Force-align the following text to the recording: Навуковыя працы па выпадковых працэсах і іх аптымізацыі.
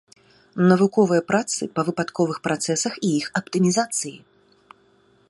Навуковыя 0.69 1.21
працы 1.31 1.61
па 1.75 1.81
выпадковых 1.91 2.37
працэсах 2.47 2.93
і 3.09 3.15
іх 3.21 3.27
аптымізацыі. 3.41 4.15